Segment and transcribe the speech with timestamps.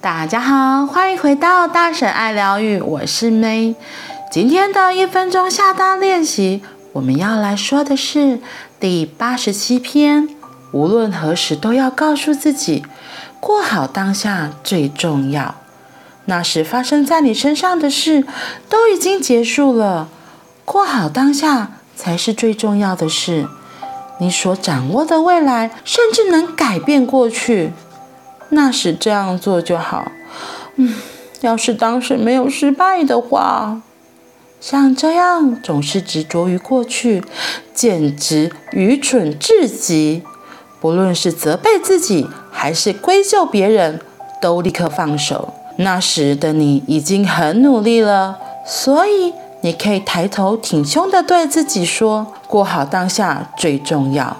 [0.00, 3.74] 大家好，欢迎回到大婶爱疗愈，我是 May。
[4.30, 6.62] 今天的一分钟下单练习，
[6.92, 8.38] 我们要来说的是
[8.78, 10.28] 第八十七篇。
[10.70, 12.84] 无论何时，都要告诉自己，
[13.40, 15.56] 过好当下最重要。
[16.26, 18.24] 那时发生在你身上的事
[18.68, 20.06] 都已经结束了，
[20.64, 23.48] 过好当下才是最重要的事。
[24.20, 27.72] 你所掌握的未来，甚至能改变过去。
[28.50, 30.10] 那时这样做就好。
[30.76, 30.94] 嗯，
[31.40, 33.82] 要是当时没有失败的话，
[34.60, 37.22] 像这样总是执着于过去，
[37.74, 40.22] 简直愚蠢至极。
[40.80, 44.00] 不论是责备自己，还是归咎别人，
[44.40, 45.52] 都立刻放手。
[45.78, 54.36] 那时的你已经很努力了，所以你可以抬头挺胸地对自己说：“过好当下最重要。”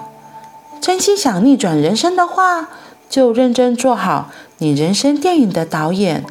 [0.79, 2.69] 真心想逆转人生的话，
[3.09, 4.29] 就认真做好
[4.59, 6.23] 你人生电影的导演，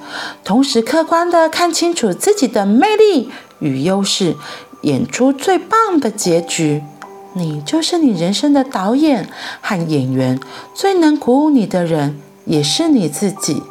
[0.45, 4.37] 同时客观地看清楚自己的魅力与优势，
[4.83, 6.83] 演出最棒的结局。
[7.35, 9.29] 你就是你人生的导演
[9.61, 10.41] 和演员，
[10.75, 13.63] 最能鼓舞你的人也是你自己。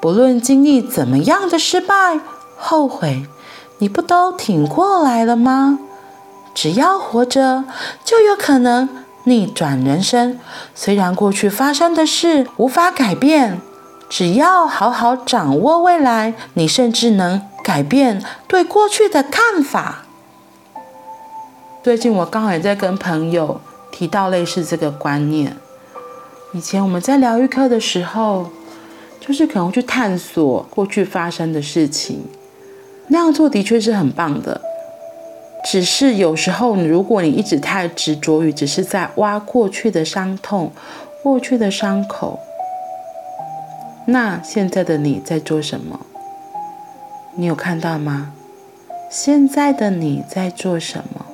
[0.00, 2.20] 不论经历怎么样的失败、
[2.56, 3.26] 后悔，
[3.78, 5.78] 你不都挺过来了吗？
[6.54, 7.64] 只要活着，
[8.04, 8.88] 就有可能。
[9.24, 10.38] 逆转人生，
[10.74, 13.60] 虽然过去发生的事无法改变，
[14.08, 20.04] 只要好好掌握未来，你甚至能改变对过去的看法。
[21.82, 25.56] 最近我刚好也在跟朋友提到类似这个观念。
[26.52, 28.50] 以前我们在疗愈课的时候，
[29.20, 32.24] 就是可能去探索过去发生的事情，
[33.08, 34.60] 那样做的确是很棒的。
[35.64, 40.70] 只是有时候，如果你一直太执着于只是在挖过去的伤痛、
[41.22, 42.38] 过去的伤口，
[44.06, 45.98] 那现在的你在做什么？
[47.34, 48.32] 你有看到吗？
[49.10, 51.24] 现在的你在做什么？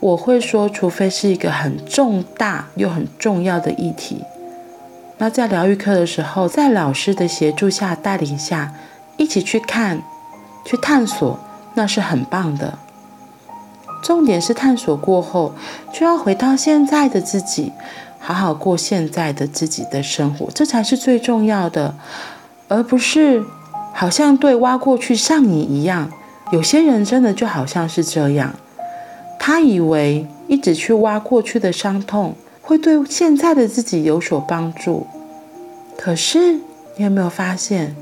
[0.00, 4.22] 我会说，除非是一个很重大又很重要的议题，
[5.18, 8.74] 那在疗愈课的时候，在老师的协助下、带领下，
[9.16, 10.02] 一起去看、
[10.64, 11.38] 去探索，
[11.74, 12.78] 那是很棒的。
[14.04, 15.54] 重点是探索过后，
[15.90, 17.72] 就要回到现在的自己，
[18.18, 21.94] 好好过现在的自己的生活，这才是最重要的，
[22.68, 23.42] 而不是
[23.94, 26.12] 好像对挖过去上瘾一样。
[26.52, 28.54] 有些人真的就好像是这样，
[29.40, 35.06] 他以为一直去挖过去的伤痛会对现在的自己有所帮助，
[35.96, 36.52] 可是
[36.96, 37.96] 你有没有发现，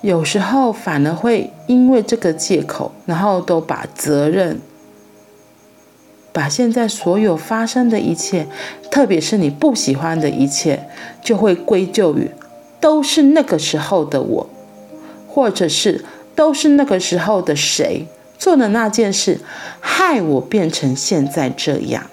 [0.00, 4.60] 有时候反而会因为这个借口，然后都把责任。
[6.32, 8.46] 把现在所有发生的一切，
[8.90, 10.88] 特别是你不喜欢的一切，
[11.22, 12.30] 就会归咎于
[12.80, 14.46] 都是那个时候的我，
[15.28, 16.04] 或者是
[16.34, 18.06] 都是那个时候的谁
[18.38, 19.40] 做的那件事，
[19.80, 22.04] 害我变成现在这样。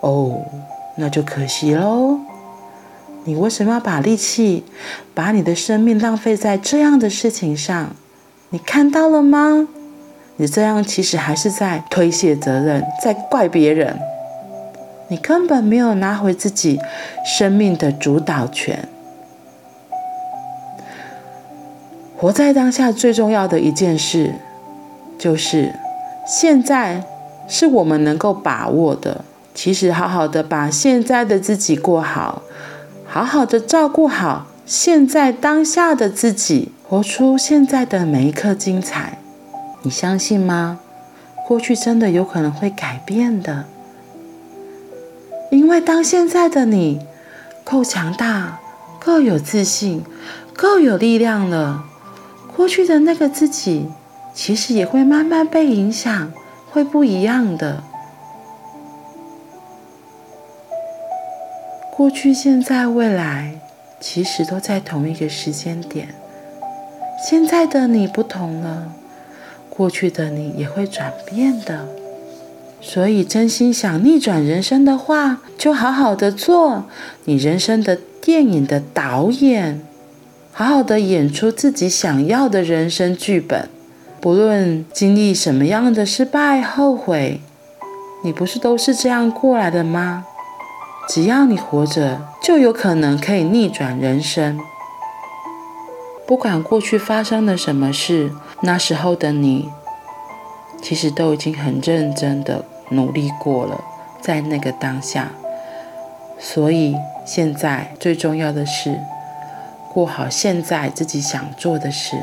[0.00, 0.42] 哦，
[0.96, 2.18] 那就可惜喽。
[3.26, 4.64] 你为什么要把力气，
[5.14, 7.94] 把你的生命浪费在这样的事情上？
[8.50, 9.66] 你看到了吗？
[10.36, 13.98] 你这样其实还是在推卸责任，在怪别人。
[15.08, 16.80] 你根本没有拿回自己
[17.24, 18.88] 生命的主导权。
[22.16, 24.34] 活在当下最重要的一件事，
[25.18, 25.74] 就是
[26.26, 27.04] 现在
[27.46, 29.24] 是我们能够把握的。
[29.54, 32.42] 其实，好好的把现在的自己过好，
[33.06, 39.18] 好好的照顾好现在当下的自己，活出现在的每一刻精彩。
[39.84, 40.80] 你相信吗？
[41.46, 43.66] 过去真的有可能会改变的，
[45.50, 47.06] 因为当现在的你
[47.62, 48.60] 够强大、
[48.98, 50.02] 够有自信、
[50.56, 51.84] 够有力量了，
[52.56, 53.90] 过去的那个自己
[54.32, 56.32] 其实也会慢慢被影响，
[56.70, 57.84] 会不一样的。
[61.94, 63.60] 过去、现在、未来，
[64.00, 66.14] 其实都在同一个时间点。
[67.28, 68.90] 现在的你不同了。
[69.76, 71.88] 过去的你也会转变的，
[72.80, 76.84] 所以真心想逆转人生的话，就好好的做
[77.24, 79.84] 你人生的电影的导演，
[80.52, 83.68] 好好的演出自己想要的人生剧本。
[84.20, 87.40] 不论经历什么样的失败、后悔，
[88.22, 90.24] 你不是都是这样过来的吗？
[91.08, 94.58] 只要你活着，就有可能可以逆转人生。
[96.26, 98.32] 不管过去发生了什么事，
[98.64, 99.68] 那时候的你，
[100.82, 103.84] 其实都已经很认真的努力过了，
[104.22, 105.32] 在那个当下。
[106.38, 106.96] 所以
[107.26, 108.98] 现在最重要的是，
[109.92, 112.16] 过好现在自己想做的事，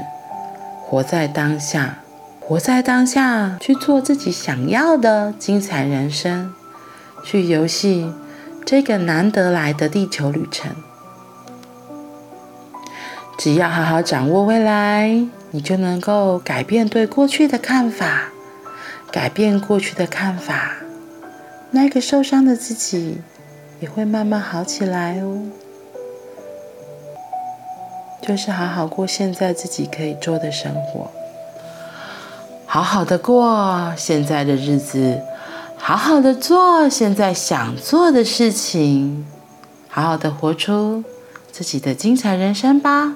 [0.84, 2.00] 活在当下，
[2.40, 6.52] 活在当下，去做自己想要的精彩人生，
[7.24, 8.12] 去游戏
[8.66, 10.72] 这个难得来的地球旅程。
[13.44, 18.26] 只要好好掌握未来，你就能够改变对过去的看法，
[19.12, 20.74] 改变过去的看法，
[21.72, 23.18] 那个受伤的自己
[23.80, 25.42] 也会慢慢好起来哦。
[28.22, 31.10] 就是好好过现在自己可以做的生活，
[32.68, 35.20] 好好的过现在的日子，
[35.78, 39.26] 好好的做现在想做的事情，
[39.90, 41.04] 好好的活出
[41.52, 43.16] 自己的精彩人生吧。